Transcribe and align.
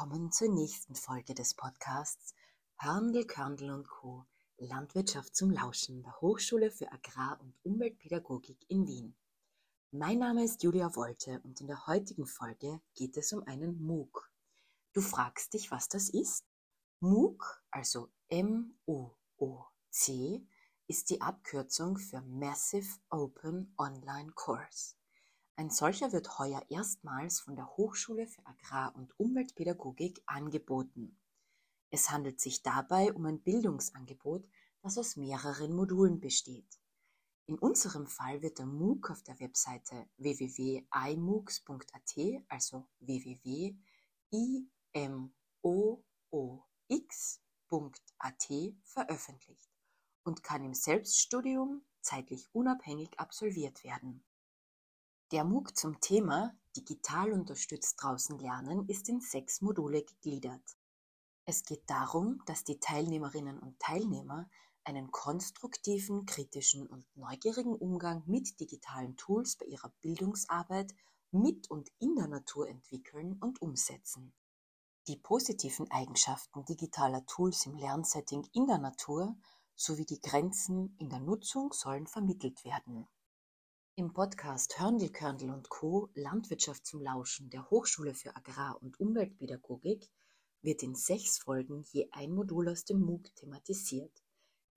Willkommen 0.00 0.32
zur 0.32 0.48
nächsten 0.48 0.94
Folge 0.94 1.34
des 1.34 1.52
Podcasts 1.52 2.34
Hörndl, 2.78 3.26
Körndl 3.26 3.68
und 3.68 3.86
Co. 3.86 4.24
Landwirtschaft 4.56 5.36
zum 5.36 5.50
Lauschen 5.50 6.02
der 6.02 6.18
Hochschule 6.22 6.70
für 6.70 6.90
Agrar- 6.90 7.38
und 7.38 7.54
Umweltpädagogik 7.64 8.64
in 8.68 8.86
Wien. 8.86 9.14
Mein 9.90 10.20
Name 10.20 10.42
ist 10.44 10.62
Julia 10.62 10.96
Wolte 10.96 11.42
und 11.44 11.60
in 11.60 11.66
der 11.66 11.86
heutigen 11.86 12.24
Folge 12.24 12.80
geht 12.94 13.18
es 13.18 13.34
um 13.34 13.42
einen 13.46 13.78
MOOC. 13.82 14.32
Du 14.94 15.02
fragst 15.02 15.52
dich, 15.52 15.70
was 15.70 15.90
das 15.90 16.08
ist? 16.08 16.46
MOOC, 17.00 17.62
also 17.70 18.08
M-O-O-C, 18.28 19.06
ist 20.86 21.10
die 21.10 21.20
Abkürzung 21.20 21.98
für 21.98 22.22
Massive 22.22 22.88
Open 23.10 23.74
Online 23.76 24.32
Course. 24.32 24.94
Ein 25.60 25.68
solcher 25.68 26.12
wird 26.12 26.38
heuer 26.38 26.64
erstmals 26.70 27.40
von 27.40 27.54
der 27.54 27.76
Hochschule 27.76 28.26
für 28.26 28.46
Agrar- 28.46 28.96
und 28.96 29.12
Umweltpädagogik 29.20 30.22
angeboten. 30.24 31.20
Es 31.90 32.08
handelt 32.08 32.40
sich 32.40 32.62
dabei 32.62 33.12
um 33.12 33.26
ein 33.26 33.42
Bildungsangebot, 33.42 34.48
das 34.80 34.96
aus 34.96 35.16
mehreren 35.16 35.76
Modulen 35.76 36.18
besteht. 36.18 36.80
In 37.44 37.58
unserem 37.58 38.06
Fall 38.06 38.40
wird 38.40 38.58
der 38.58 38.64
MOOC 38.64 39.10
auf 39.10 39.22
der 39.22 39.38
Webseite 39.38 40.08
www.imoocs.at, 40.16 42.16
also 42.48 42.88
www.imoox.at 43.00 43.76
veröffentlicht 48.84 49.70
und 50.24 50.42
kann 50.42 50.64
im 50.64 50.72
Selbststudium 50.72 51.84
zeitlich 52.00 52.48
unabhängig 52.54 53.20
absolviert 53.20 53.84
werden. 53.84 54.24
Der 55.32 55.44
MOOC 55.44 55.76
zum 55.76 56.00
Thema 56.00 56.52
Digital 56.76 57.32
unterstützt 57.32 58.02
draußen 58.02 58.36
lernen 58.40 58.88
ist 58.88 59.08
in 59.08 59.20
sechs 59.20 59.60
Module 59.60 60.02
gegliedert. 60.02 60.76
Es 61.44 61.62
geht 61.62 61.88
darum, 61.88 62.42
dass 62.46 62.64
die 62.64 62.80
Teilnehmerinnen 62.80 63.60
und 63.60 63.78
Teilnehmer 63.78 64.50
einen 64.82 65.12
konstruktiven, 65.12 66.26
kritischen 66.26 66.84
und 66.84 67.06
neugierigen 67.14 67.76
Umgang 67.76 68.24
mit 68.26 68.58
digitalen 68.58 69.16
Tools 69.16 69.54
bei 69.54 69.66
ihrer 69.66 69.90
Bildungsarbeit 70.00 70.92
mit 71.30 71.70
und 71.70 71.88
in 72.00 72.16
der 72.16 72.26
Natur 72.26 72.68
entwickeln 72.68 73.38
und 73.40 73.62
umsetzen. 73.62 74.32
Die 75.06 75.16
positiven 75.16 75.88
Eigenschaften 75.92 76.64
digitaler 76.64 77.24
Tools 77.26 77.66
im 77.66 77.76
Lernsetting 77.76 78.48
in 78.52 78.66
der 78.66 78.78
Natur 78.78 79.36
sowie 79.76 80.06
die 80.06 80.20
Grenzen 80.20 80.96
in 80.98 81.08
der 81.08 81.20
Nutzung 81.20 81.72
sollen 81.72 82.08
vermittelt 82.08 82.64
werden. 82.64 83.06
Im 84.00 84.14
Podcast 84.14 84.80
Hörndl, 84.80 85.10
Körndl 85.10 85.50
und 85.50 85.68
Co. 85.68 86.08
Landwirtschaft 86.14 86.86
zum 86.86 87.02
Lauschen 87.02 87.50
der 87.50 87.68
Hochschule 87.68 88.14
für 88.14 88.34
Agrar- 88.34 88.80
und 88.80 88.98
Umweltpädagogik 88.98 90.10
wird 90.62 90.82
in 90.82 90.94
sechs 90.94 91.36
Folgen 91.36 91.84
je 91.92 92.08
ein 92.12 92.32
Modul 92.32 92.70
aus 92.70 92.86
dem 92.86 93.02
MOOC 93.02 93.36
thematisiert. 93.36 94.24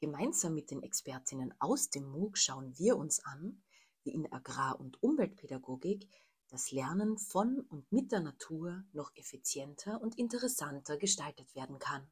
Gemeinsam 0.01 0.53
mit 0.53 0.71
den 0.71 0.83
Expertinnen 0.83 1.53
aus 1.59 1.89
dem 1.89 2.03
MOOC 2.03 2.37
schauen 2.37 2.77
wir 2.77 2.97
uns 2.97 3.23
an, 3.23 3.63
wie 4.03 4.13
in 4.13 4.29
Agrar- 4.29 4.77
und 4.77 5.01
Umweltpädagogik 5.01 6.05
das 6.49 6.71
Lernen 6.71 7.17
von 7.17 7.61
und 7.69 7.89
mit 7.93 8.11
der 8.11 8.19
Natur 8.19 8.83
noch 8.91 9.15
effizienter 9.15 10.01
und 10.01 10.17
interessanter 10.17 10.97
gestaltet 10.97 11.55
werden 11.55 11.79
kann. 11.79 12.11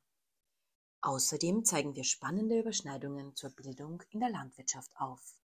Außerdem 1.02 1.66
zeigen 1.66 1.94
wir 1.94 2.06
spannende 2.06 2.58
Überschneidungen 2.58 3.36
zur 3.36 3.50
Bildung 3.50 4.02
in 4.12 4.22
der 4.22 4.30
Landwirtschaft 4.30 4.96
auf. 4.96 5.41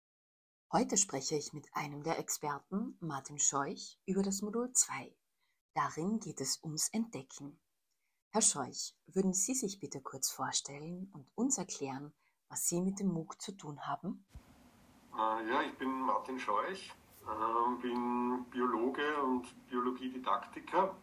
Heute 0.74 0.96
spreche 0.96 1.36
ich 1.36 1.52
mit 1.52 1.66
einem 1.74 2.02
der 2.02 2.18
Experten, 2.18 2.96
Martin 2.98 3.38
Scheuch, 3.38 3.98
über 4.06 4.22
das 4.22 4.40
Modul 4.40 4.72
2. 4.72 5.14
Darin 5.74 6.18
geht 6.18 6.40
es 6.40 6.62
ums 6.64 6.88
Entdecken. 6.94 7.60
Herr 8.30 8.40
Scheuch, 8.40 8.94
würden 9.04 9.34
Sie 9.34 9.52
sich 9.52 9.80
bitte 9.80 10.00
kurz 10.00 10.30
vorstellen 10.30 11.10
und 11.12 11.26
uns 11.34 11.58
erklären, 11.58 12.14
was 12.48 12.70
Sie 12.70 12.80
mit 12.80 13.00
dem 13.00 13.08
MOOC 13.08 13.38
zu 13.38 13.52
tun 13.54 13.86
haben? 13.86 14.24
Äh, 15.12 15.46
ja, 15.50 15.60
ich 15.60 15.76
bin 15.76 15.90
Martin 15.90 16.38
Scheuch, 16.38 16.90
ähm, 17.28 17.78
bin 17.78 18.46
Biologe 18.48 19.22
und 19.24 19.44
Biologiedidaktiker, 19.68 20.96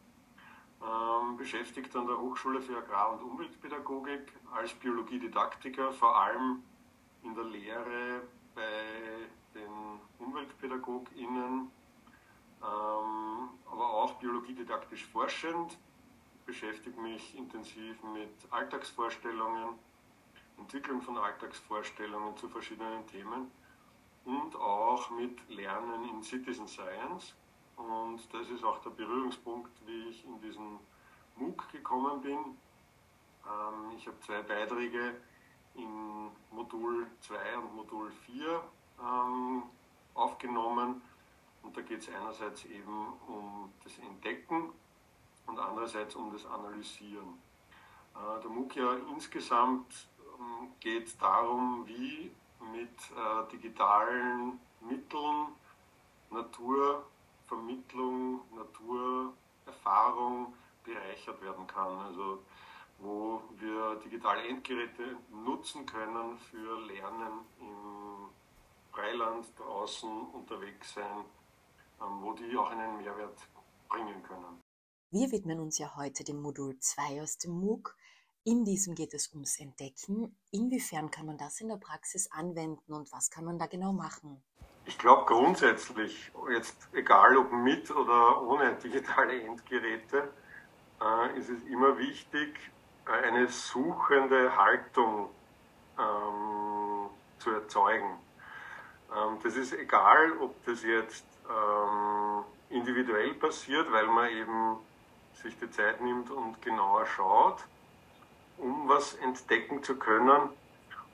ähm, 0.81 1.37
beschäftigt 1.37 1.95
an 1.95 2.07
der 2.07 2.17
Hochschule 2.19 2.59
für 2.59 2.75
Agrar- 2.75 3.13
und 3.13 3.21
Umweltpädagogik 3.21 4.33
als 4.51 4.73
Biologiedidaktiker, 4.73 5.91
vor 5.91 6.19
allem 6.19 6.63
in 7.21 7.35
der 7.35 7.43
Lehre 7.43 8.23
UmweltpädagogInnen, 10.69 11.71
ähm, 12.61 13.49
aber 13.71 13.89
auch 13.93 14.13
biologiedidaktisch 14.13 15.05
forschend, 15.05 15.77
beschäftige 16.45 16.99
mich 16.99 17.35
intensiv 17.37 18.01
mit 18.03 18.29
Alltagsvorstellungen, 18.51 19.75
Entwicklung 20.57 21.01
von 21.01 21.17
Alltagsvorstellungen 21.17 22.35
zu 22.37 22.49
verschiedenen 22.49 23.05
Themen 23.07 23.51
und 24.25 24.55
auch 24.55 25.09
mit 25.11 25.37
Lernen 25.49 26.09
in 26.09 26.23
Citizen 26.23 26.67
Science. 26.67 27.33
Und 27.77 28.21
das 28.33 28.49
ist 28.49 28.63
auch 28.63 28.79
der 28.79 28.89
Berührungspunkt, 28.89 29.71
wie 29.85 30.09
ich 30.09 30.25
in 30.25 30.41
diesen 30.41 30.79
MOOC 31.37 31.71
gekommen 31.71 32.21
bin. 32.21 32.37
Ähm, 32.37 33.95
ich 33.95 34.05
habe 34.05 34.19
zwei 34.19 34.41
Beiträge 34.41 35.15
in 35.75 36.29
Modul 36.51 37.07
2 37.21 37.57
und 37.57 37.75
Modul 37.75 38.11
4 38.11 38.61
ähm, 39.01 39.63
aufgenommen. 40.19 41.01
Und 41.61 41.75
da 41.75 41.81
geht 41.81 41.99
es 41.99 42.07
einerseits 42.09 42.63
eben 42.65 43.07
um 43.27 43.71
das 43.83 43.97
Entdecken 43.99 44.71
und 45.45 45.59
andererseits 45.59 46.15
um 46.15 46.31
das 46.31 46.45
Analysieren. 46.45 47.41
Äh, 48.15 48.39
der 48.41 48.49
MOOC 48.49 48.75
ja 48.75 48.93
insgesamt 49.11 50.07
ähm, 50.39 50.71
geht 50.79 51.21
darum, 51.21 51.85
wie 51.87 52.31
mit 52.71 52.89
äh, 52.89 53.43
digitalen 53.51 54.59
Mitteln 54.81 55.47
Naturvermittlung, 56.31 58.41
Naturerfahrung 58.55 60.53
bereichert 60.83 61.41
werden 61.41 61.67
kann. 61.67 61.99
Also 61.99 62.39
wo 62.99 63.41
wir 63.57 63.95
digitale 64.03 64.47
Endgeräte 64.47 65.17
nutzen 65.31 65.85
können 65.85 66.37
für 66.37 66.79
Lernen 66.81 67.45
im 67.59 67.98
Freiland 68.99 69.47
draußen 69.57 70.09
unterwegs 70.33 70.93
sein, 70.93 71.25
ähm, 72.01 72.21
wo 72.21 72.33
die 72.33 72.55
auch 72.57 72.69
einen 72.69 72.97
Mehrwert 72.97 73.37
bringen 73.87 74.21
können. 74.23 74.61
Wir 75.11 75.31
widmen 75.31 75.59
uns 75.59 75.77
ja 75.77 75.95
heute 75.95 76.23
dem 76.23 76.41
Modul 76.41 76.77
2 76.77 77.21
aus 77.21 77.37
dem 77.37 77.51
MOOC. 77.51 77.95
In 78.43 78.65
diesem 78.65 78.95
geht 78.95 79.13
es 79.13 79.31
ums 79.33 79.59
Entdecken. 79.59 80.35
Inwiefern 80.51 81.11
kann 81.11 81.25
man 81.25 81.37
das 81.37 81.61
in 81.61 81.69
der 81.69 81.77
Praxis 81.77 82.31
anwenden 82.31 82.93
und 82.93 83.11
was 83.11 83.29
kann 83.29 83.45
man 83.45 83.57
da 83.57 83.67
genau 83.67 83.93
machen? 83.93 84.41
Ich 84.85 84.97
glaube 84.97 85.25
grundsätzlich, 85.25 86.31
jetzt 86.51 86.89
egal 86.93 87.37
ob 87.37 87.51
mit 87.51 87.89
oder 87.91 88.41
ohne 88.41 88.75
digitale 88.83 89.41
Endgeräte, 89.41 90.29
äh, 91.01 91.37
ist 91.37 91.49
es 91.49 91.63
immer 91.63 91.97
wichtig, 91.97 92.59
eine 93.05 93.47
suchende 93.47 94.55
Haltung 94.55 95.29
ähm, 95.97 97.09
zu 97.39 97.51
erzeugen. 97.51 98.28
Ähm, 99.15 99.37
das 99.43 99.55
ist 99.55 99.73
egal, 99.73 100.33
ob 100.39 100.63
das 100.65 100.83
jetzt 100.83 101.25
ähm, 101.49 102.43
individuell 102.69 103.33
passiert, 103.33 103.91
weil 103.91 104.07
man 104.07 104.29
eben 104.29 104.77
sich 105.41 105.57
die 105.57 105.69
Zeit 105.71 106.01
nimmt 106.01 106.29
und 106.29 106.61
genauer 106.61 107.05
schaut, 107.05 107.57
um 108.57 108.87
was 108.87 109.15
entdecken 109.15 109.81
zu 109.83 109.95
können, 109.95 110.49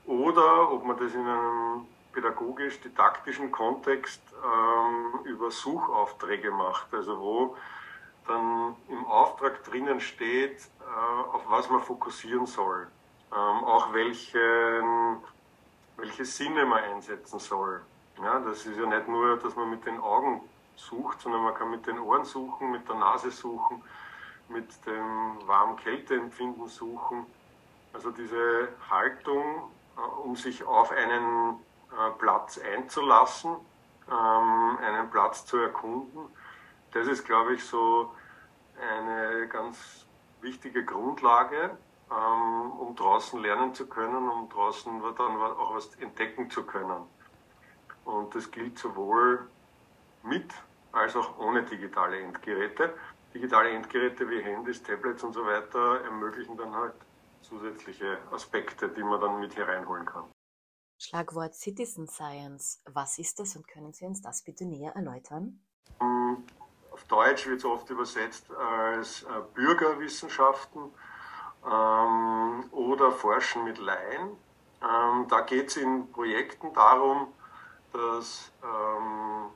oder 0.06 0.70
ob 0.70 0.84
man 0.84 0.96
das 0.98 1.14
in 1.14 1.26
einem 1.26 1.86
pädagogisch-didaktischen 2.12 3.50
Kontext 3.50 4.22
ähm, 4.42 5.24
über 5.24 5.50
Suchaufträge 5.50 6.50
macht, 6.50 6.92
also 6.94 7.18
wo 7.20 7.56
dann 8.26 8.74
im 8.88 9.04
Auftrag 9.06 9.62
drinnen 9.64 10.00
steht, 10.00 10.58
äh, 10.80 11.34
auf 11.34 11.42
was 11.48 11.68
man 11.68 11.80
fokussieren 11.80 12.46
soll, 12.46 12.88
ähm, 13.32 13.64
auch 13.64 13.92
welchen 13.92 15.18
welche 15.96 16.24
Sinne 16.24 16.64
man 16.66 16.82
einsetzen 16.84 17.38
soll. 17.38 17.82
Ja, 18.22 18.40
das 18.40 18.64
ist 18.66 18.78
ja 18.78 18.86
nicht 18.86 19.08
nur, 19.08 19.36
dass 19.38 19.56
man 19.56 19.70
mit 19.70 19.84
den 19.84 20.00
Augen 20.00 20.40
sucht, 20.76 21.20
sondern 21.20 21.42
man 21.42 21.54
kann 21.54 21.70
mit 21.70 21.86
den 21.86 21.98
Ohren 21.98 22.24
suchen, 22.24 22.70
mit 22.70 22.88
der 22.88 22.96
Nase 22.96 23.30
suchen, 23.30 23.82
mit 24.48 24.68
dem 24.86 25.46
Warm-Kälte-Empfinden 25.46 26.68
suchen. 26.68 27.26
Also 27.92 28.10
diese 28.10 28.68
Haltung, 28.90 29.70
äh, 29.96 30.00
um 30.00 30.36
sich 30.36 30.64
auf 30.64 30.90
einen 30.92 31.56
äh, 31.90 32.10
Platz 32.18 32.58
einzulassen, 32.58 33.56
ähm, 34.10 34.78
einen 34.78 35.10
Platz 35.10 35.46
zu 35.46 35.58
erkunden, 35.58 36.28
das 36.92 37.06
ist, 37.06 37.24
glaube 37.24 37.54
ich, 37.54 37.64
so 37.64 38.14
eine 38.80 39.48
ganz 39.48 40.06
wichtige 40.40 40.84
Grundlage, 40.84 41.76
ähm, 42.10 42.72
um 42.72 42.94
draußen 42.94 43.40
lernen 43.40 43.74
zu 43.74 43.86
können, 43.86 44.28
um 44.28 44.48
draußen 44.48 45.02
dann 45.16 45.36
auch 45.40 45.74
was 45.74 45.94
entdecken 45.96 46.50
zu 46.50 46.64
können. 46.64 47.02
Und 48.04 48.34
das 48.34 48.50
gilt 48.50 48.78
sowohl 48.78 49.48
mit 50.22 50.52
als 50.92 51.16
auch 51.16 51.38
ohne 51.38 51.64
digitale 51.64 52.20
Endgeräte. 52.20 52.94
digitale 53.34 53.70
Endgeräte 53.70 54.28
wie 54.30 54.40
Handys, 54.40 54.82
Tablets 54.82 55.22
und 55.22 55.34
so 55.34 55.44
weiter 55.44 56.00
ermöglichen 56.04 56.56
dann 56.56 56.74
halt 56.74 56.94
zusätzliche 57.42 58.18
Aspekte, 58.32 58.88
die 58.88 59.02
man 59.02 59.20
dann 59.20 59.40
mit 59.40 59.54
hier 59.54 59.68
reinholen 59.68 60.06
kann. 60.06 60.24
Schlagwort 60.98 61.54
Citizen 61.54 62.08
Science. 62.08 62.82
Was 62.86 63.18
ist 63.18 63.38
das 63.38 63.56
und 63.56 63.68
können 63.68 63.92
Sie 63.92 64.06
uns 64.06 64.22
das 64.22 64.42
bitte 64.42 64.64
näher 64.64 64.92
erläutern? 64.96 65.60
Hm, 66.00 66.44
auf 66.90 67.04
Deutsch 67.04 67.46
wird 67.46 67.58
es 67.58 67.64
oft 67.66 67.90
übersetzt 67.90 68.50
als 68.52 69.24
äh, 69.24 69.26
Bürgerwissenschaften 69.54 70.90
ähm, 71.70 72.64
oder 72.70 73.12
Forschen 73.12 73.64
mit 73.64 73.78
Laien. 73.78 74.36
Ähm, 74.82 75.26
da 75.28 75.40
geht 75.40 75.68
es 75.68 75.76
in 75.76 76.10
Projekten 76.12 76.72
darum, 76.72 77.28
dass 77.92 78.52
ähm, 78.62 79.50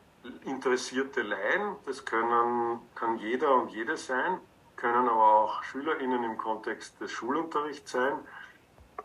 interessierte 0.44 1.22
Laien, 1.22 1.76
das 1.86 2.04
können, 2.04 2.80
kann 2.94 3.18
jeder 3.18 3.54
und 3.54 3.70
jede 3.70 3.96
sein, 3.96 4.38
können 4.76 5.08
aber 5.08 5.22
auch 5.22 5.62
SchülerInnen 5.62 6.24
im 6.24 6.38
Kontext 6.38 7.00
des 7.00 7.10
Schulunterrichts 7.12 7.92
sein, 7.92 8.14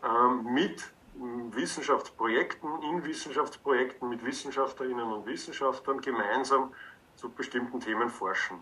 ähm, 0.02 0.52
mit 0.52 0.90
Wissenschaftsprojekten, 1.18 2.82
in 2.82 3.04
Wissenschaftsprojekten 3.04 4.08
mit 4.08 4.24
Wissenschaftlerinnen 4.24 5.12
und 5.12 5.26
Wissenschaftlern 5.26 6.00
gemeinsam 6.00 6.74
zu 7.16 7.30
bestimmten 7.30 7.80
Themen 7.80 8.10
forschen. 8.10 8.58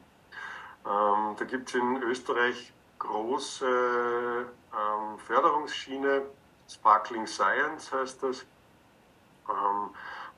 Ähm, 0.87 1.35
da 1.37 1.45
gibt 1.45 1.69
es 1.69 1.75
in 1.75 2.03
Österreich 2.03 2.73
große 3.05 4.47
ähm, 4.73 5.19
Förderungsschiene, 5.19 6.23
Sparkling 6.69 7.27
Science 7.27 7.93
heißt 7.93 8.23
das, 8.23 8.47
ähm, 9.49 9.91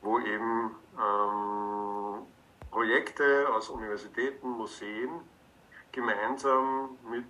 wo 0.02 0.18
eben 0.18 0.74
ähm, 0.98 2.26
Projekte 2.70 3.48
aus 3.54 3.70
Universitäten, 3.70 4.50
Museen 4.50 5.10
gemeinsam 5.92 6.98
mit 7.08 7.24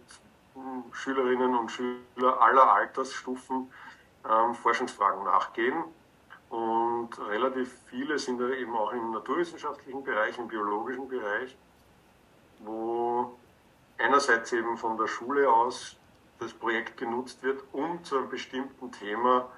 hm, 0.54 0.84
Schülerinnen 0.92 1.54
und 1.54 1.70
Schülern 1.70 2.38
aller 2.40 2.72
Altersstufen 2.72 3.70
ähm, 4.28 4.54
Forschungsfragen 4.54 5.24
nachgehen. 5.24 5.84
Und 6.48 7.10
relativ 7.28 7.78
viele 7.86 8.18
sind 8.18 8.40
da 8.40 8.48
eben 8.48 8.74
auch 8.76 8.92
im 8.92 9.10
naturwissenschaftlichen 9.10 10.02
Bereich, 10.02 10.38
im 10.38 10.48
biologischen 10.48 11.08
Bereich, 11.08 11.56
wo 12.60 13.36
einerseits 13.98 14.52
eben 14.52 14.76
von 14.76 14.96
der 14.96 15.06
Schule 15.06 15.50
aus 15.50 15.96
das 16.38 16.52
Projekt 16.52 16.96
genutzt 16.96 17.42
wird, 17.42 17.62
um 17.72 18.04
zu 18.04 18.18
einem 18.18 18.28
bestimmten 18.28 18.92
Thema 18.92 19.50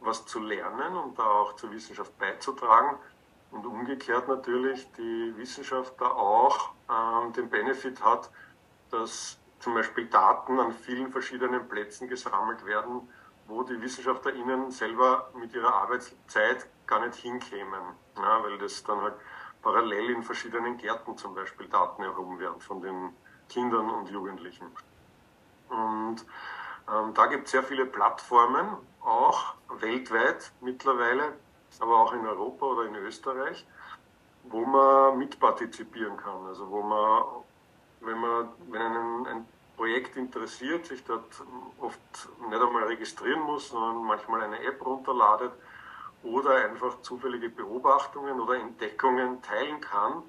was 0.00 0.24
zu 0.26 0.40
lernen 0.40 0.96
und 0.96 1.18
da 1.18 1.24
auch 1.24 1.56
zur 1.56 1.70
Wissenschaft 1.72 2.16
beizutragen. 2.18 2.96
Und 3.50 3.66
umgekehrt 3.66 4.28
natürlich 4.28 4.90
die 4.92 5.34
Wissenschaft 5.36 6.00
da 6.00 6.06
auch 6.06 6.70
ähm, 6.88 7.32
den 7.32 7.50
Benefit 7.50 8.02
hat, 8.02 8.30
dass 8.90 9.38
zum 9.58 9.74
Beispiel 9.74 10.06
Daten 10.06 10.58
an 10.58 10.72
vielen 10.72 11.10
verschiedenen 11.10 11.68
Plätzen 11.68 12.08
gesammelt 12.08 12.64
werden, 12.64 13.08
wo 13.46 13.62
die 13.62 13.80
WissenschaftlerInnen 13.80 14.70
selber 14.70 15.30
mit 15.34 15.52
ihrer 15.52 15.74
Arbeitszeit 15.74 16.66
gar 16.86 17.04
nicht 17.04 17.16
hinkämen, 17.16 17.82
ja, 18.16 18.42
weil 18.42 18.56
das 18.58 18.82
dann 18.84 19.00
halt 19.00 19.14
parallel 19.62 20.10
in 20.10 20.22
verschiedenen 20.22 20.76
Gärten 20.78 21.16
zum 21.16 21.34
Beispiel 21.34 21.68
Daten 21.68 22.02
erhoben 22.02 22.38
werden 22.38 22.60
von 22.60 22.80
den 22.80 23.14
Kindern 23.50 23.90
und 23.90 24.08
Jugendlichen. 24.08 24.66
Und 25.68 26.24
ähm, 26.90 27.14
da 27.14 27.26
gibt 27.26 27.46
es 27.46 27.52
sehr 27.52 27.62
viele 27.62 27.84
Plattformen, 27.84 28.76
auch 29.02 29.54
weltweit 29.80 30.52
mittlerweile, 30.60 31.34
aber 31.78 31.98
auch 31.98 32.12
in 32.12 32.26
Europa 32.26 32.66
oder 32.66 32.84
in 32.86 32.94
Österreich, 32.96 33.66
wo 34.44 34.64
man 34.64 35.18
mitpartizipieren 35.18 36.16
kann. 36.16 36.46
Also 36.46 36.70
wo 36.70 36.82
man, 36.82 37.22
wenn 38.00 38.18
man, 38.18 38.48
wenn 38.70 38.82
einen 38.82 39.26
ein 39.26 39.48
Projekt 39.76 40.16
interessiert, 40.16 40.86
sich 40.86 41.04
dort 41.04 41.42
oft 41.80 42.00
nicht 42.50 42.62
einmal 42.62 42.84
registrieren 42.84 43.40
muss, 43.42 43.68
sondern 43.68 44.04
manchmal 44.04 44.42
eine 44.42 44.62
App 44.62 44.84
runterladet 44.84 45.52
oder 46.22 46.56
einfach 46.56 47.00
zufällige 47.00 47.48
Beobachtungen 47.48 48.40
oder 48.40 48.56
Entdeckungen 48.56 49.40
teilen 49.40 49.80
kann 49.80 50.22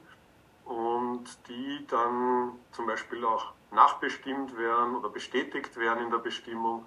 und 0.65 1.25
die 1.47 1.85
dann 1.87 2.53
zum 2.71 2.87
Beispiel 2.87 3.23
auch 3.25 3.53
nachbestimmt 3.71 4.57
werden 4.57 4.95
oder 4.95 5.09
bestätigt 5.09 5.77
werden 5.77 6.05
in 6.05 6.11
der 6.11 6.19
Bestimmung 6.19 6.85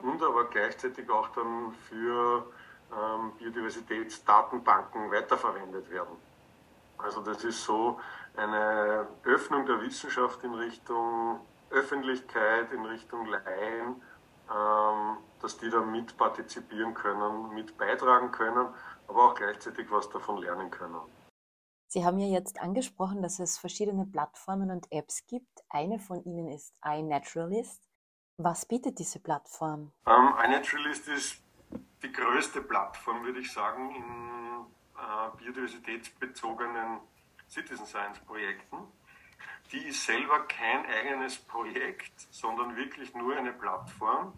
und 0.00 0.22
aber 0.22 0.44
gleichzeitig 0.44 1.08
auch 1.10 1.28
dann 1.28 1.72
für 1.88 2.46
ähm, 2.92 3.32
Biodiversitätsdatenbanken 3.38 5.10
weiterverwendet 5.10 5.90
werden. 5.90 6.16
Also 6.98 7.20
das 7.22 7.42
ist 7.44 7.64
so 7.64 7.98
eine 8.36 9.06
Öffnung 9.24 9.66
der 9.66 9.80
Wissenschaft 9.80 10.42
in 10.44 10.54
Richtung 10.54 11.40
Öffentlichkeit, 11.70 12.72
in 12.72 12.84
Richtung 12.84 13.26
Laien, 13.26 14.00
ähm, 14.50 15.16
dass 15.40 15.58
die 15.58 15.70
da 15.70 15.80
mit 15.80 16.16
partizipieren 16.16 16.94
können, 16.94 17.52
mit 17.52 17.76
beitragen 17.76 18.30
können, 18.30 18.68
aber 19.08 19.24
auch 19.24 19.34
gleichzeitig 19.34 19.90
was 19.90 20.08
davon 20.08 20.38
lernen 20.38 20.70
können. 20.70 21.00
Sie 21.86 22.04
haben 22.04 22.18
ja 22.18 22.26
jetzt 22.26 22.60
angesprochen, 22.60 23.22
dass 23.22 23.38
es 23.38 23.58
verschiedene 23.58 24.06
Plattformen 24.06 24.70
und 24.70 24.90
Apps 24.90 25.26
gibt. 25.26 25.64
Eine 25.68 25.98
von 25.98 26.24
ihnen 26.24 26.48
ist 26.48 26.74
iNaturalist. 26.84 27.82
Was 28.36 28.66
bietet 28.66 28.98
diese 28.98 29.20
Plattform? 29.20 29.92
Ähm, 30.06 30.34
iNaturalist 30.44 31.08
ist 31.08 31.42
die 32.02 32.12
größte 32.12 32.62
Plattform, 32.62 33.24
würde 33.24 33.40
ich 33.40 33.52
sagen, 33.52 33.94
in 33.94 34.66
äh, 34.96 35.36
biodiversitätsbezogenen 35.36 37.00
Citizen 37.48 37.86
Science 37.86 38.18
Projekten 38.20 38.88
die 39.72 39.88
ist 39.88 40.04
selber 40.04 40.46
kein 40.46 40.86
eigenes 40.86 41.38
Projekt, 41.38 42.28
sondern 42.30 42.76
wirklich 42.76 43.14
nur 43.14 43.36
eine 43.36 43.52
Plattform, 43.52 44.32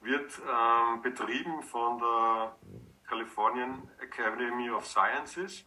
wird 0.00 0.38
ähm, 0.38 1.02
betrieben 1.02 1.62
von 1.62 1.98
der 1.98 2.56
Californian 3.06 3.88
Academy 4.00 4.70
of 4.70 4.86
Sciences, 4.86 5.64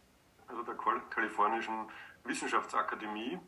also 0.48 0.62
der 0.62 0.76
kalifornischen 1.10 1.90
Wissenschaftsakademie, 2.24 3.38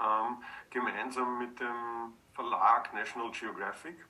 ähm, 0.00 0.42
gemeinsam 0.70 1.38
mit 1.38 1.58
dem 1.60 2.14
Verlag 2.34 2.92
National 2.92 3.30
Geographic. 3.30 4.04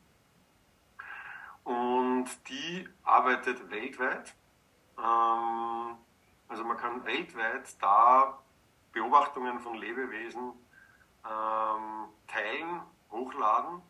Und 1.64 2.26
die 2.48 2.88
arbeitet 3.02 3.70
weltweit. 3.70 4.34
Ähm, 4.98 5.96
also 6.48 6.64
man 6.64 6.76
kann 6.76 7.04
weltweit 7.04 7.82
da 7.82 8.38
Beobachtungen 8.92 9.60
von 9.60 9.76
Lebewesen 9.76 10.52
ähm, 11.24 12.08
teilen, 12.28 12.80
hochladen. 13.10 13.82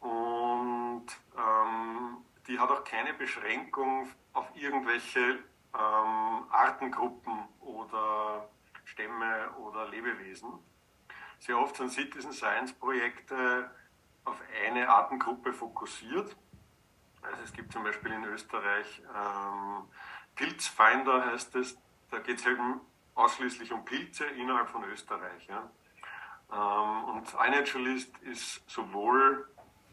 Und 0.00 1.06
ähm, 1.36 2.18
die 2.46 2.58
hat 2.58 2.70
auch 2.70 2.84
keine 2.84 3.14
Beschränkung 3.14 4.08
auf 4.32 4.46
irgendwelche 4.54 5.38
ähm, 5.74 6.44
Artengruppen 6.50 7.48
oder 7.60 8.48
Stämme 8.84 9.50
oder 9.58 9.88
Lebewesen. 9.88 10.52
Sehr 11.38 11.58
oft 11.58 11.76
sind 11.76 11.90
Citizen 11.90 12.32
Science 12.32 12.72
Projekte 12.72 13.70
auf 14.24 14.40
eine 14.64 14.88
Artengruppe 14.88 15.52
fokussiert. 15.52 16.36
Also 17.22 17.42
es 17.44 17.52
gibt 17.52 17.72
zum 17.72 17.84
Beispiel 17.84 18.12
in 18.12 18.24
Österreich 18.24 19.02
ähm, 19.14 19.84
Pilzfinder 20.34 21.26
heißt 21.26 21.54
es, 21.56 21.78
da 22.10 22.18
geht 22.18 22.38
es 22.38 22.46
eben 22.46 22.80
ausschließlich 23.14 23.72
um 23.72 23.84
Pilze 23.84 24.24
innerhalb 24.24 24.70
von 24.70 24.84
Österreich. 24.84 25.46
Ja. 25.48 25.70
Ähm, 26.50 27.04
und 27.04 27.28
iNaturalist 27.34 28.16
ist 28.18 28.62
sowohl 28.68 29.48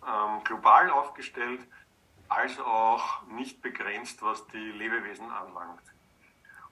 ähm, 0.08 0.44
global 0.44 0.90
aufgestellt 0.90 1.68
als 2.30 2.60
auch 2.60 3.26
nicht 3.28 3.62
begrenzt, 3.62 4.22
was 4.22 4.46
die 4.48 4.72
Lebewesen 4.72 5.30
anlangt. 5.30 5.82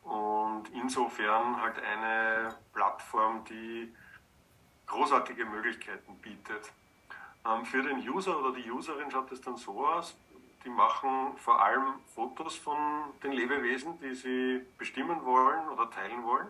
Und 0.03 0.69
insofern 0.73 1.61
halt 1.61 1.77
eine 1.81 2.55
Plattform, 2.73 3.43
die 3.45 3.93
großartige 4.85 5.45
Möglichkeiten 5.45 6.17
bietet. 6.17 6.71
Ähm, 7.45 7.65
für 7.65 7.81
den 7.81 7.97
User 8.07 8.37
oder 8.39 8.51
die 8.51 8.69
Userin 8.69 9.09
schaut 9.09 9.31
es 9.31 9.41
dann 9.41 9.57
so 9.57 9.87
aus, 9.87 10.15
die 10.63 10.69
machen 10.69 11.37
vor 11.37 11.63
allem 11.63 11.95
Fotos 12.13 12.55
von 12.55 12.77
den 13.23 13.31
Lebewesen, 13.31 13.99
die 13.99 14.13
sie 14.13 14.65
bestimmen 14.77 15.23
wollen 15.25 15.67
oder 15.69 15.89
teilen 15.89 16.23
wollen 16.23 16.47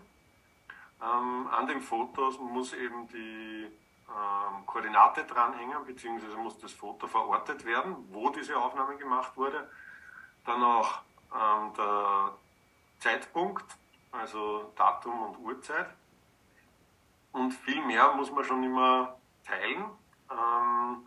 ähm, 1.01 1.47
an 1.47 1.67
den 1.67 1.81
Fotos 1.81 2.39
muss 2.39 2.73
eben 2.73 3.07
die 3.09 3.67
ähm, 4.09 4.65
Koordinate 4.65 5.23
dranhängen, 5.23 5.83
beziehungsweise 5.85 6.37
muss 6.37 6.59
das 6.59 6.73
Foto 6.73 7.07
verortet 7.07 7.65
werden, 7.65 7.95
wo 8.11 8.29
diese 8.29 8.57
Aufnahme 8.57 8.97
gemacht 8.97 9.35
wurde. 9.35 9.69
Dann 10.45 10.63
auch 10.63 11.01
ähm, 11.33 11.73
der 11.75 12.33
Zeitpunkt, 12.99 13.65
also 14.11 14.71
Datum 14.75 15.21
und 15.23 15.39
Uhrzeit. 15.39 15.89
Und 17.31 17.51
viel 17.51 17.83
mehr 17.83 18.13
muss 18.13 18.31
man 18.31 18.43
schon 18.43 18.63
immer 18.63 19.17
teilen, 19.45 19.85
ähm, 20.31 21.05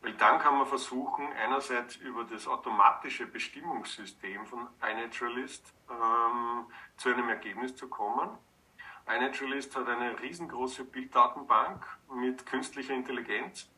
weil 0.00 0.14
dann 0.14 0.38
kann 0.38 0.56
man 0.56 0.66
versuchen, 0.66 1.32
einerseits 1.32 1.96
über 1.96 2.24
das 2.24 2.46
automatische 2.46 3.26
Bestimmungssystem 3.26 4.46
von 4.46 4.68
iNaturalist 4.80 5.74
ähm, 5.90 6.66
zu 6.96 7.10
einem 7.10 7.28
Ergebnis 7.28 7.74
zu 7.76 7.88
kommen 7.88 8.38
iNaturalist 9.06 9.76
hat 9.76 9.88
eine 9.88 10.20
riesengroße 10.20 10.84
Bilddatenbank 10.84 11.86
mit 12.12 12.44
künstlicher 12.44 12.94
Intelligenz, 12.94 13.68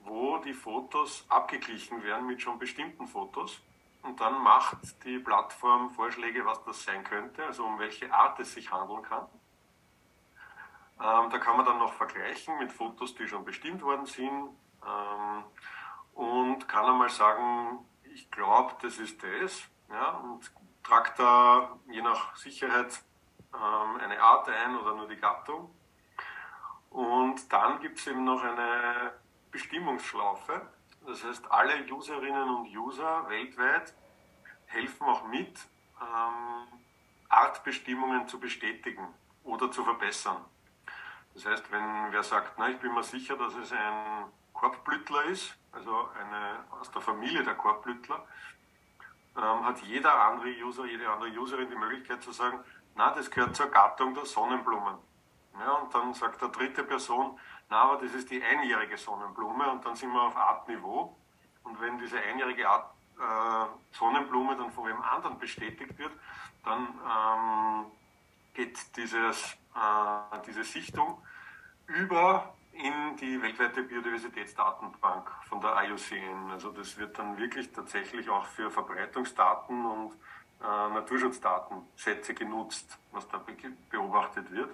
wo 0.00 0.38
die 0.38 0.54
Fotos 0.54 1.24
abgeglichen 1.28 2.02
werden 2.02 2.26
mit 2.26 2.40
schon 2.40 2.58
bestimmten 2.58 3.06
Fotos. 3.06 3.60
Und 4.02 4.20
dann 4.20 4.42
macht 4.42 5.04
die 5.04 5.18
Plattform 5.18 5.90
Vorschläge, 5.90 6.44
was 6.44 6.62
das 6.64 6.84
sein 6.84 7.02
könnte, 7.04 7.44
also 7.44 7.64
um 7.64 7.78
welche 7.78 8.12
Art 8.12 8.38
es 8.38 8.52
sich 8.52 8.70
handeln 8.70 9.02
kann. 9.02 9.26
Ähm, 11.00 11.30
da 11.30 11.38
kann 11.38 11.56
man 11.56 11.66
dann 11.66 11.78
noch 11.78 11.94
vergleichen 11.94 12.58
mit 12.58 12.70
Fotos, 12.70 13.14
die 13.14 13.26
schon 13.26 13.44
bestimmt 13.44 13.82
worden 13.82 14.06
sind. 14.06 14.50
Ähm, 14.86 15.44
und 16.12 16.68
kann 16.68 16.84
einmal 16.84 17.08
sagen, 17.08 17.78
ich 18.04 18.30
glaube, 18.30 18.74
das 18.82 18.98
ist 18.98 19.22
das. 19.22 19.64
Ja, 19.88 20.10
und 20.18 20.50
tragt 20.82 21.18
da 21.18 21.78
je 21.90 22.02
nach 22.02 22.36
Sicherheit 22.36 23.02
ähm, 23.54 23.96
eine 24.00 24.20
Art 24.20 24.48
ein 24.48 24.76
oder 24.76 24.94
nur 24.94 25.08
die 25.08 25.16
Gattung. 25.16 25.74
Und 26.90 27.52
dann 27.52 27.80
gibt 27.80 27.98
es 27.98 28.06
eben 28.06 28.24
noch 28.24 28.42
eine 28.42 29.12
Bestimmungsschlaufe. 29.50 30.62
Das 31.06 31.24
heißt, 31.24 31.50
alle 31.50 31.84
Userinnen 31.92 32.48
und 32.48 32.76
User 32.76 33.28
weltweit 33.28 33.94
helfen 34.66 35.06
auch 35.06 35.26
mit, 35.26 35.58
ähm, 36.00 36.80
Artbestimmungen 37.28 38.28
zu 38.28 38.38
bestätigen 38.38 39.06
oder 39.42 39.70
zu 39.70 39.84
verbessern. 39.84 40.44
Das 41.34 41.46
heißt, 41.46 41.70
wenn 41.72 42.12
wer 42.12 42.22
sagt, 42.22 42.54
na, 42.58 42.70
ich 42.70 42.78
bin 42.78 42.94
mir 42.94 43.02
sicher, 43.02 43.36
dass 43.36 43.54
es 43.56 43.72
ein 43.72 44.26
Korbblütler 44.52 45.24
ist, 45.24 45.56
also 45.72 46.08
eine 46.20 46.64
aus 46.80 46.90
der 46.92 47.02
Familie 47.02 47.42
der 47.42 47.54
Korbblütler, 47.54 48.24
ähm, 49.36 49.64
hat 49.64 49.82
jeder 49.82 50.14
andere 50.26 50.50
User, 50.64 50.84
jede 50.84 51.10
andere 51.10 51.30
Userin 51.30 51.68
die 51.68 51.76
Möglichkeit 51.76 52.22
zu 52.22 52.30
sagen, 52.30 52.60
na, 52.94 53.10
das 53.10 53.30
gehört 53.30 53.56
zur 53.56 53.70
Gattung 53.70 54.14
der 54.14 54.24
Sonnenblumen. 54.24 54.96
Ja, 55.58 55.72
und 55.72 55.94
dann 55.94 56.14
sagt 56.14 56.42
der 56.42 56.48
dritte 56.48 56.84
Person, 56.84 57.38
na, 57.68 57.82
aber 57.82 58.02
das 58.02 58.12
ist 58.14 58.30
die 58.30 58.42
einjährige 58.42 58.96
Sonnenblume 58.96 59.70
und 59.70 59.84
dann 59.84 59.94
sind 59.94 60.12
wir 60.12 60.22
auf 60.22 60.36
Artniveau. 60.36 61.16
Und 61.62 61.80
wenn 61.80 61.98
diese 61.98 62.18
einjährige 62.18 62.68
Art, 62.68 62.90
äh, 63.18 63.96
Sonnenblume 63.96 64.56
dann 64.56 64.72
von 64.72 64.86
wem 64.86 65.00
anderen 65.02 65.38
bestätigt 65.38 65.96
wird, 65.98 66.12
dann 66.64 66.88
ähm, 67.08 67.86
geht 68.52 68.96
dieses, 68.96 69.56
äh, 69.74 70.38
diese 70.46 70.64
Sichtung 70.64 71.22
über 71.86 72.54
in 72.72 73.16
die 73.16 73.40
weltweite 73.40 73.82
Biodiversitätsdatenbank 73.82 75.30
von 75.48 75.60
der 75.60 75.76
IUCN. 75.84 76.50
Also 76.50 76.72
das 76.72 76.98
wird 76.98 77.18
dann 77.18 77.38
wirklich 77.38 77.70
tatsächlich 77.72 78.28
auch 78.28 78.46
für 78.46 78.70
Verbreitungsdaten 78.70 79.86
und 79.86 80.12
äh, 80.64 80.94
Naturschutzdatensätze 80.94 82.34
genutzt, 82.34 82.98
was 83.12 83.28
da 83.28 83.38
be 83.38 83.54
beobachtet 83.90 84.50
wird. 84.50 84.70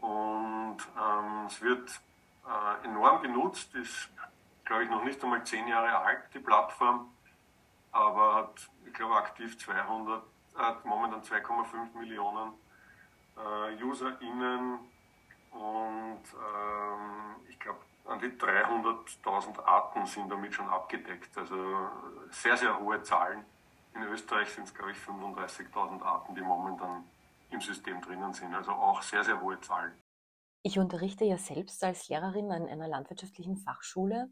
Und 0.00 0.78
ähm, 0.96 1.46
es 1.46 1.60
wird 1.60 2.00
äh, 2.46 2.86
enorm 2.86 3.22
genutzt, 3.22 3.74
ist, 3.74 4.08
glaube 4.64 4.84
ich, 4.84 4.90
noch 4.90 5.04
nicht 5.04 5.22
einmal 5.22 5.44
zehn 5.44 5.68
Jahre 5.68 5.98
alt, 5.98 6.22
die 6.32 6.38
Plattform, 6.38 7.12
aber 7.92 8.34
hat, 8.34 8.68
ich 8.86 8.92
glaube, 8.92 9.16
aktiv 9.16 9.58
200, 9.58 10.22
äh, 10.58 10.72
momentan 10.84 11.22
2,5 11.22 11.98
Millionen 11.98 12.52
äh, 13.36 13.82
UserInnen 13.82 14.78
und 15.50 16.22
ähm, 16.22 17.36
ich 17.48 17.58
glaube, 17.58 17.80
an 18.06 18.18
die 18.20 18.28
300.000 18.28 19.62
Arten 19.64 20.06
sind 20.06 20.30
damit 20.30 20.54
schon 20.54 20.68
abgedeckt. 20.68 21.36
Also 21.36 21.56
sehr, 22.30 22.56
sehr 22.56 22.78
hohe 22.78 23.02
Zahlen. 23.02 23.44
In 23.94 24.02
Österreich 24.02 24.48
sind 24.50 24.64
es, 24.64 24.74
glaube 24.74 24.92
ich, 24.92 24.98
35.000 24.98 26.02
Arten, 26.02 26.34
die 26.34 26.40
momentan 26.40 27.04
im 27.50 27.60
System 27.60 28.00
drinnen 28.00 28.32
sind. 28.32 28.54
Also 28.54 28.72
auch 28.72 29.02
sehr, 29.02 29.24
sehr 29.24 29.40
hohe 29.40 29.60
Zahlen. 29.60 29.92
Ich 30.62 30.78
unterrichte 30.78 31.24
ja 31.24 31.38
selbst 31.38 31.82
als 31.82 32.08
Lehrerin 32.08 32.50
an 32.50 32.66
einer 32.66 32.88
landwirtschaftlichen 32.88 33.56
Fachschule. 33.56 34.30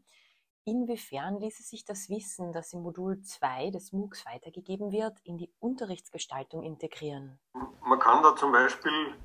Inwiefern 0.65 1.39
ließe 1.39 1.63
sich 1.63 1.85
das 1.85 2.09
Wissen, 2.09 2.51
das 2.51 2.73
im 2.73 2.81
Modul 2.81 3.21
2 3.21 3.71
des 3.71 3.93
MOOCs 3.93 4.25
weitergegeben 4.25 4.91
wird, 4.91 5.17
in 5.23 5.37
die 5.37 5.49
Unterrichtsgestaltung 5.59 6.63
integrieren? 6.63 7.39
Man 7.81 7.99
kann 7.99 8.21
da 8.21 8.35
zum 8.35 8.51
Beispiel, 8.51 9.15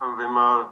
äh, 0.00 0.04
wenn 0.16 0.32
man 0.32 0.68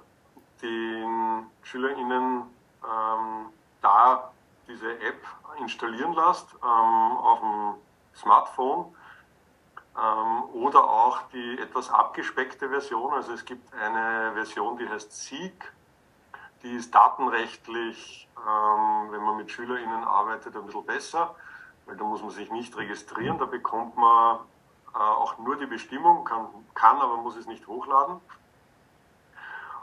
den 0.62 1.46
SchülerInnen 1.62 2.44
ähm, 2.84 3.46
da 3.80 4.32
diese 4.68 4.98
App 5.00 5.20
installieren 5.58 6.14
lässt 6.14 6.54
ähm, 6.62 7.16
auf 7.18 7.40
dem 7.40 7.74
Smartphone 8.16 8.94
ähm, 9.96 10.44
oder 10.54 10.84
auch 10.84 11.22
die 11.32 11.58
etwas 11.58 11.90
abgespeckte 11.90 12.68
Version. 12.68 13.12
Also 13.12 13.32
es 13.32 13.44
gibt 13.44 13.72
eine 13.74 14.32
Version, 14.34 14.76
die 14.76 14.88
heißt 14.88 15.12
Seek. 15.12 15.72
Die 16.62 16.72
ist 16.72 16.94
datenrechtlich, 16.94 18.28
ähm, 18.38 19.10
wenn 19.10 19.22
man 19.22 19.36
mit 19.36 19.50
SchülerInnen 19.50 20.04
arbeitet, 20.04 20.56
ein 20.56 20.64
bisschen 20.64 20.86
besser, 20.86 21.34
weil 21.86 21.96
da 21.96 22.04
muss 22.04 22.22
man 22.22 22.30
sich 22.30 22.50
nicht 22.50 22.76
registrieren. 22.76 23.38
Da 23.38 23.44
bekommt 23.44 23.96
man 23.96 24.38
äh, 24.94 24.98
auch 24.98 25.38
nur 25.38 25.56
die 25.56 25.66
Bestimmung, 25.66 26.24
kann, 26.24 26.46
kann 26.74 26.96
aber 26.98 27.18
muss 27.18 27.36
es 27.36 27.46
nicht 27.46 27.66
hochladen. 27.66 28.20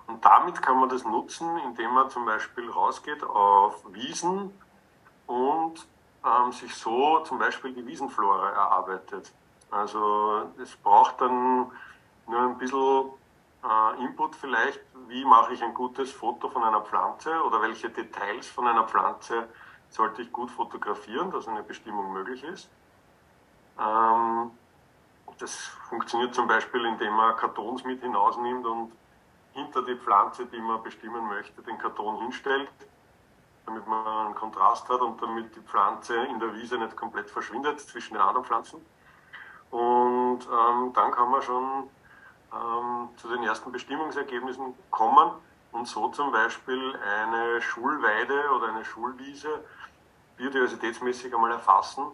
Und 0.07 0.25
damit 0.25 0.61
kann 0.61 0.79
man 0.79 0.89
das 0.89 1.05
nutzen, 1.05 1.57
indem 1.59 1.93
man 1.93 2.09
zum 2.09 2.25
Beispiel 2.25 2.69
rausgeht 2.69 3.23
auf 3.23 3.81
Wiesen 3.93 4.53
und 5.27 5.87
ähm, 6.25 6.51
sich 6.51 6.73
so 6.75 7.19
zum 7.19 7.39
Beispiel 7.39 7.73
die 7.73 7.85
Wiesenflora 7.85 8.51
erarbeitet. 8.51 9.31
Also 9.69 10.51
es 10.61 10.75
braucht 10.75 11.21
dann 11.21 11.71
nur 12.27 12.39
ein 12.39 12.57
bisschen 12.57 13.09
äh, 13.63 14.03
Input 14.03 14.35
vielleicht, 14.35 14.81
wie 15.07 15.23
mache 15.25 15.53
ich 15.53 15.63
ein 15.63 15.73
gutes 15.73 16.11
Foto 16.11 16.49
von 16.49 16.63
einer 16.63 16.81
Pflanze 16.81 17.43
oder 17.43 17.61
welche 17.61 17.89
Details 17.89 18.47
von 18.47 18.67
einer 18.67 18.83
Pflanze 18.83 19.47
sollte 19.89 20.21
ich 20.21 20.31
gut 20.31 20.51
fotografieren, 20.51 21.31
dass 21.31 21.47
eine 21.47 21.63
Bestimmung 21.63 22.13
möglich 22.13 22.43
ist. 22.43 22.69
Ähm, 23.79 24.51
das 25.39 25.55
funktioniert 25.89 26.33
zum 26.35 26.47
Beispiel, 26.47 26.85
indem 26.85 27.13
man 27.13 27.35
Kartons 27.35 27.83
mit 27.83 28.01
hinausnimmt 28.01 28.65
und 28.65 28.91
hinter 29.53 29.83
die 29.83 29.95
Pflanze, 29.95 30.45
die 30.45 30.59
man 30.59 30.81
bestimmen 30.83 31.27
möchte, 31.27 31.61
den 31.61 31.77
Karton 31.77 32.17
hinstellt, 32.21 32.69
damit 33.71 33.87
man 33.87 34.25
einen 34.25 34.35
Kontrast 34.35 34.87
hat 34.89 35.01
und 35.01 35.21
damit 35.21 35.55
die 35.55 35.61
Pflanze 35.61 36.15
in 36.15 36.39
der 36.39 36.53
Wiese 36.53 36.77
nicht 36.77 36.95
komplett 36.95 37.29
verschwindet 37.29 37.79
zwischen 37.79 38.13
den 38.13 38.21
anderen 38.21 38.45
Pflanzen. 38.45 38.85
Und 39.71 40.39
ähm, 40.41 40.91
dann 40.93 41.11
kann 41.11 41.31
man 41.31 41.41
schon 41.41 41.89
ähm, 42.53 43.09
zu 43.17 43.29
den 43.29 43.43
ersten 43.43 43.71
Bestimmungsergebnissen 43.71 44.73
kommen 44.89 45.31
und 45.71 45.87
so 45.87 46.09
zum 46.09 46.31
Beispiel 46.31 46.95
eine 46.97 47.61
Schulweide 47.61 48.51
oder 48.55 48.67
eine 48.67 48.83
Schulwiese 48.83 49.63
biodiversitätsmäßig 50.35 51.33
einmal 51.33 51.51
erfassen 51.51 52.05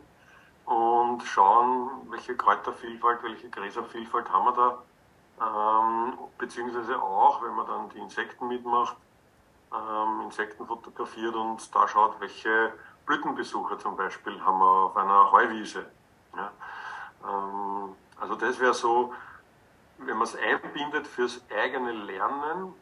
und 0.66 1.24
schauen, 1.24 1.90
welche 2.10 2.36
Kräutervielfalt, 2.36 3.24
welche 3.24 3.50
Gräservielfalt 3.50 4.32
haben 4.32 4.46
wir 4.46 4.52
da 4.54 4.78
ähm, 5.40 6.18
beziehungsweise 6.38 7.02
auch, 7.02 7.42
wenn 7.44 7.54
man 7.54 7.68
dann 7.68 7.90
die 7.90 8.00
Insekten 8.00 8.48
mitmacht, 8.48 8.96
ähm, 9.74 10.22
Insekten 10.22 10.66
fotografiert 10.66 11.36
und 11.36 11.76
da 11.76 11.88
schaut, 11.88 12.20
welche 12.20 12.74
Blütenbesucher 13.06 13.80
zum 13.80 13.96
Beispiel 13.96 14.40
haben 14.42 14.60
wir 14.60 14.86
auf 14.86 14.98
einer 14.98 15.32
Heuwiese. 15.32 15.86
Ja. 16.36 16.52
Ähm, 17.24 17.96
also 18.20 18.36
das 18.36 18.60
wäre 18.60 18.74
so, 18.74 19.14
wenn 20.00 20.18
man 20.18 20.28
es 20.28 20.36
einbindet 20.36 21.08
fürs 21.08 21.42
eigene 21.52 21.92
Lernen, 21.92 22.74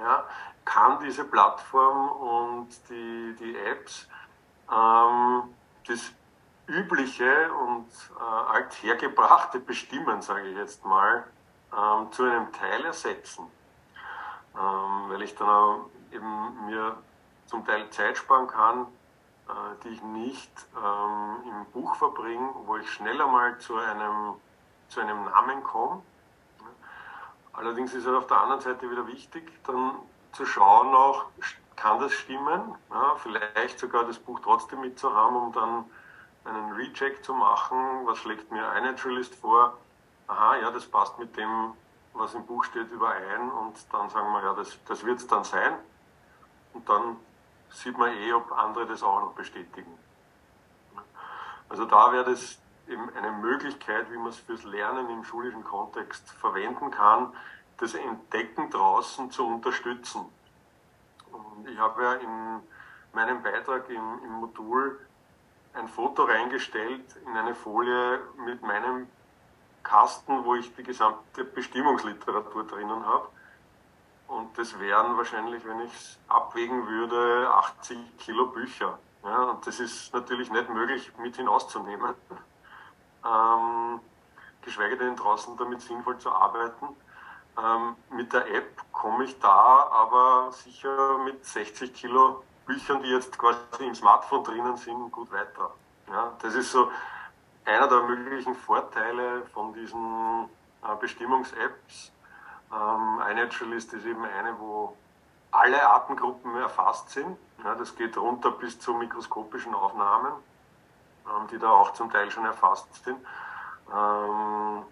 ja, 0.00 0.24
kann 0.64 1.00
diese 1.00 1.24
Plattform 1.24 2.10
und 2.10 2.68
die, 2.88 3.34
die 3.40 3.56
Apps 3.56 4.06
ähm, 4.70 5.54
das 5.86 6.12
übliche 6.66 7.52
und 7.52 7.88
äh, 8.18 8.52
althergebrachte 8.52 9.58
bestimmen, 9.58 10.20
sage 10.20 10.48
ich 10.48 10.56
jetzt 10.56 10.84
mal, 10.84 11.24
ähm, 11.72 12.12
zu 12.12 12.24
einem 12.24 12.52
Teil 12.52 12.84
ersetzen, 12.84 13.46
ähm, 14.54 15.08
weil 15.08 15.22
ich 15.22 15.34
dann 15.34 15.48
auch 15.48 15.86
eben 16.12 16.66
mir 16.66 16.96
zum 17.46 17.64
Teil 17.64 17.88
Zeit 17.90 18.16
sparen 18.16 18.46
kann, 18.46 18.86
äh, 19.48 19.52
die 19.84 19.88
ich 19.88 20.02
nicht 20.02 20.52
ähm, 20.76 21.36
im 21.44 21.64
Buch 21.72 21.94
verbringe, 21.96 22.50
wo 22.66 22.76
ich 22.76 22.90
schneller 22.90 23.26
mal 23.26 23.58
zu 23.58 23.76
einem, 23.76 24.34
zu 24.88 25.00
einem 25.00 25.24
Namen 25.24 25.62
komme. 25.62 26.02
Allerdings 27.52 27.94
ist 27.94 28.06
es 28.06 28.14
auf 28.14 28.26
der 28.26 28.40
anderen 28.40 28.60
Seite 28.60 28.90
wieder 28.90 29.06
wichtig, 29.06 29.50
dann 29.64 29.96
zu 30.32 30.46
schauen 30.46 30.94
auch, 30.94 31.24
kann 31.74 31.98
das 31.98 32.12
stimmen? 32.12 32.74
Ja, 32.90 33.16
vielleicht 33.16 33.78
sogar 33.78 34.04
das 34.04 34.18
Buch 34.18 34.40
trotzdem 34.40 34.80
mitzuhaben, 34.80 35.36
um 35.36 35.52
dann 35.52 35.84
einen 36.44 36.72
Recheck 36.72 37.24
zu 37.24 37.34
machen, 37.34 38.06
was 38.06 38.18
schlägt 38.18 38.50
mir 38.50 38.72
iNaturalist 38.74 39.34
vor, 39.34 39.76
aha, 40.26 40.56
ja, 40.56 40.70
das 40.70 40.86
passt 40.86 41.18
mit 41.18 41.36
dem, 41.36 41.72
was 42.14 42.34
im 42.34 42.44
Buch 42.46 42.64
steht, 42.64 42.90
überein 42.90 43.50
und 43.50 43.74
dann 43.92 44.08
sagen 44.10 44.32
wir, 44.32 44.42
ja, 44.42 44.54
das, 44.54 44.78
das 44.86 45.04
wird 45.04 45.18
es 45.18 45.26
dann 45.26 45.44
sein. 45.44 45.74
Und 46.78 46.88
dann 46.88 47.16
sieht 47.70 47.98
man 47.98 48.12
eh, 48.12 48.32
ob 48.32 48.52
andere 48.52 48.86
das 48.86 49.02
auch 49.02 49.20
noch 49.20 49.32
bestätigen. 49.32 49.98
Also 51.68 51.86
da 51.86 52.12
wäre 52.12 52.24
das 52.30 52.56
eben 52.86 53.10
eine 53.16 53.32
Möglichkeit, 53.32 54.08
wie 54.12 54.16
man 54.16 54.28
es 54.28 54.38
fürs 54.38 54.62
Lernen 54.62 55.10
im 55.10 55.24
schulischen 55.24 55.64
Kontext 55.64 56.30
verwenden 56.30 56.92
kann, 56.92 57.34
das 57.78 57.94
Entdecken 57.94 58.70
draußen 58.70 59.32
zu 59.32 59.44
unterstützen. 59.44 60.24
Und 61.32 61.68
ich 61.68 61.78
habe 61.78 62.00
ja 62.00 62.12
in 62.14 62.60
meinem 63.12 63.42
Beitrag 63.42 63.90
im, 63.90 64.20
im 64.24 64.32
Modul 64.34 65.00
ein 65.74 65.88
Foto 65.88 66.24
reingestellt 66.24 67.04
in 67.26 67.36
eine 67.36 67.56
Folie 67.56 68.20
mit 68.46 68.62
meinem 68.62 69.08
Kasten, 69.82 70.44
wo 70.44 70.54
ich 70.54 70.72
die 70.76 70.84
gesamte 70.84 71.42
Bestimmungsliteratur 71.42 72.68
drinnen 72.68 73.04
habe. 73.04 73.28
Und 74.28 74.56
das 74.58 74.78
wären 74.78 75.16
wahrscheinlich, 75.16 75.64
wenn 75.66 75.80
ich 75.80 75.92
es 75.92 76.18
abwägen 76.28 76.86
würde, 76.86 77.50
80 77.50 78.18
Kilo 78.18 78.46
Bücher. 78.46 78.98
Ja, 79.24 79.42
und 79.44 79.66
das 79.66 79.80
ist 79.80 80.14
natürlich 80.14 80.50
nicht 80.50 80.68
möglich 80.68 81.10
mit 81.18 81.36
hinauszunehmen. 81.36 82.14
Ähm, 83.24 84.00
geschweige 84.62 84.96
denn 84.96 85.16
draußen 85.16 85.56
damit 85.56 85.80
sinnvoll 85.80 86.18
zu 86.18 86.30
arbeiten. 86.30 86.88
Ähm, 87.58 87.96
mit 88.10 88.32
der 88.32 88.54
App 88.54 88.84
komme 88.92 89.24
ich 89.24 89.38
da 89.40 89.88
aber 89.90 90.52
sicher 90.52 91.18
mit 91.18 91.44
60 91.44 91.92
Kilo 91.92 92.44
Büchern, 92.66 93.02
die 93.02 93.08
jetzt 93.08 93.36
quasi 93.38 93.58
im 93.80 93.94
Smartphone 93.94 94.44
drinnen 94.44 94.76
sind, 94.76 95.10
gut 95.10 95.32
weiter. 95.32 95.74
Ja, 96.08 96.32
das 96.40 96.54
ist 96.54 96.70
so 96.70 96.90
einer 97.64 97.88
der 97.88 98.02
möglichen 98.02 98.54
Vorteile 98.54 99.42
von 99.54 99.72
diesen 99.72 100.44
äh, 100.82 100.94
Bestimmungs-Apps. 101.00 102.12
Ähm, 102.72 103.22
iNaturalist 103.30 103.92
ist 103.94 104.04
eben 104.04 104.24
eine, 104.24 104.58
wo 104.58 104.96
alle 105.50 105.88
Artengruppen 105.88 106.56
erfasst 106.56 107.10
sind. 107.10 107.36
Ja, 107.64 107.74
das 107.74 107.94
geht 107.96 108.16
runter 108.16 108.50
bis 108.50 108.78
zu 108.78 108.94
mikroskopischen 108.94 109.74
Aufnahmen, 109.74 110.32
ähm, 111.26 111.46
die 111.50 111.58
da 111.58 111.70
auch 111.70 111.92
zum 111.92 112.10
Teil 112.10 112.30
schon 112.30 112.44
erfasst 112.44 113.04
sind. 113.04 113.18
Ähm, 113.94 114.82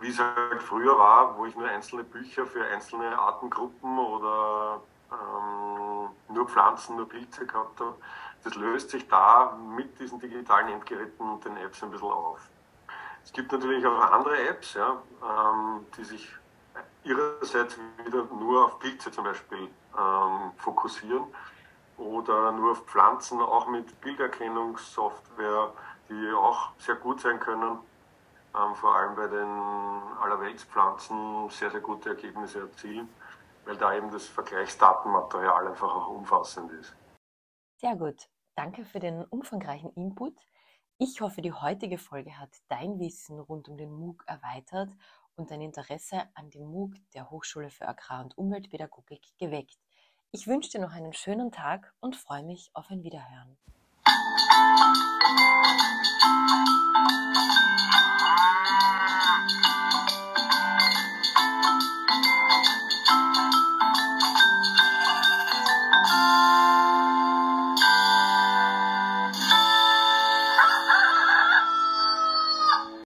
wie 0.00 0.08
es 0.08 0.18
halt 0.18 0.62
früher 0.62 0.98
war, 0.98 1.38
wo 1.38 1.46
ich 1.46 1.54
nur 1.54 1.68
einzelne 1.68 2.02
Bücher 2.02 2.44
für 2.44 2.66
einzelne 2.66 3.16
Artengruppen 3.16 3.98
oder 3.98 4.80
ähm, 5.12 6.08
nur 6.28 6.48
Pflanzen, 6.48 6.96
nur 6.96 7.08
Pilze 7.08 7.46
gehabt 7.46 7.78
habe. 7.80 7.94
Das 8.42 8.54
löst 8.56 8.90
sich 8.90 9.06
da 9.08 9.56
mit 9.76 9.98
diesen 10.00 10.18
digitalen 10.18 10.68
Endgeräten 10.68 11.30
und 11.30 11.44
den 11.44 11.56
Apps 11.58 11.82
ein 11.84 11.92
bisschen 11.92 12.10
auf. 12.10 12.40
Es 13.24 13.32
gibt 13.32 13.52
natürlich 13.52 13.86
auch 13.86 13.98
andere 13.98 14.48
Apps, 14.48 14.74
ja, 14.74 15.02
ähm, 15.22 15.86
die 15.96 16.04
sich 16.04 16.28
ihrerseits 17.04 17.78
wieder 18.04 18.24
nur 18.24 18.66
auf 18.66 18.78
Pilze 18.78 19.10
zum 19.10 19.24
Beispiel 19.24 19.68
ähm, 19.98 20.52
fokussieren 20.56 21.24
oder 21.98 22.52
nur 22.52 22.72
auf 22.72 22.86
Pflanzen, 22.86 23.40
auch 23.40 23.66
mit 23.68 24.00
Bilderkennungssoftware, 24.00 25.72
die 26.08 26.32
auch 26.32 26.70
sehr 26.78 26.96
gut 26.96 27.20
sein 27.20 27.38
können. 27.40 27.78
Ähm, 28.54 28.74
vor 28.74 28.94
allem 28.94 29.14
bei 29.16 29.26
den 29.26 29.48
Allerweltspflanzen 30.20 31.48
sehr, 31.50 31.70
sehr 31.70 31.80
gute 31.80 32.10
Ergebnisse 32.10 32.60
erzielen 32.60 33.08
weil 33.64 33.76
da 33.76 33.94
eben 33.94 34.10
das 34.10 34.26
Vergleichsdatenmaterial 34.26 35.68
einfach 35.68 35.94
auch 35.94 36.08
umfassend 36.08 36.72
ist. 36.72 36.94
Sehr 37.76 37.96
gut. 37.96 38.28
Danke 38.54 38.84
für 38.84 39.00
den 39.00 39.24
umfangreichen 39.24 39.92
Input. 39.94 40.34
Ich 41.04 41.20
hoffe, 41.20 41.42
die 41.42 41.52
heutige 41.52 41.98
Folge 41.98 42.38
hat 42.38 42.50
dein 42.68 43.00
Wissen 43.00 43.40
rund 43.40 43.68
um 43.68 43.76
den 43.76 43.90
MOOC 43.90 44.22
erweitert 44.28 44.88
und 45.34 45.50
dein 45.50 45.60
Interesse 45.60 46.28
an 46.34 46.48
dem 46.50 46.62
MOOC 46.70 46.94
der 47.12 47.28
Hochschule 47.28 47.70
für 47.70 47.88
Agrar- 47.88 48.22
und 48.22 48.38
Umweltpädagogik 48.38 49.36
geweckt. 49.36 49.80
Ich 50.30 50.46
wünsche 50.46 50.70
dir 50.70 50.80
noch 50.80 50.92
einen 50.92 51.12
schönen 51.12 51.50
Tag 51.50 51.92
und 51.98 52.14
freue 52.14 52.44
mich 52.44 52.70
auf 52.72 52.88
ein 52.88 53.02
Wiederhören. 53.02 53.58